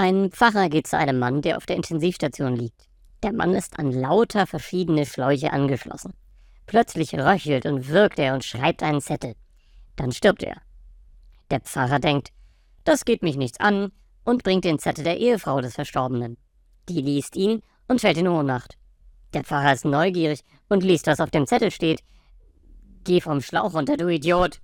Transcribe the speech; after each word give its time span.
Ein 0.00 0.30
Pfarrer 0.30 0.70
geht 0.70 0.86
zu 0.86 0.96
einem 0.96 1.18
Mann, 1.18 1.42
der 1.42 1.58
auf 1.58 1.66
der 1.66 1.76
Intensivstation 1.76 2.56
liegt. 2.56 2.88
Der 3.22 3.34
Mann 3.34 3.52
ist 3.52 3.78
an 3.78 3.92
lauter 3.92 4.46
verschiedene 4.46 5.04
Schläuche 5.04 5.52
angeschlossen. 5.52 6.14
Plötzlich 6.64 7.12
röchelt 7.12 7.66
und 7.66 7.86
wirkt 7.86 8.18
er 8.18 8.32
und 8.32 8.42
schreibt 8.42 8.82
einen 8.82 9.02
Zettel. 9.02 9.34
Dann 9.96 10.10
stirbt 10.10 10.42
er. 10.42 10.56
Der 11.50 11.60
Pfarrer 11.60 11.98
denkt, 11.98 12.30
das 12.84 13.04
geht 13.04 13.22
mich 13.22 13.36
nichts 13.36 13.60
an 13.60 13.92
und 14.24 14.42
bringt 14.42 14.64
den 14.64 14.78
Zettel 14.78 15.04
der 15.04 15.18
Ehefrau 15.18 15.60
des 15.60 15.74
Verstorbenen. 15.74 16.38
Die 16.88 17.02
liest 17.02 17.36
ihn 17.36 17.60
und 17.86 18.00
fällt 18.00 18.16
in 18.16 18.28
Ohnmacht. 18.28 18.78
Der 19.34 19.44
Pfarrer 19.44 19.74
ist 19.74 19.84
neugierig 19.84 20.40
und 20.70 20.82
liest, 20.82 21.08
was 21.08 21.20
auf 21.20 21.30
dem 21.30 21.46
Zettel 21.46 21.70
steht. 21.70 22.00
Geh 23.04 23.20
vom 23.20 23.42
Schlauch 23.42 23.74
runter, 23.74 23.98
du 23.98 24.08
Idiot! 24.08 24.62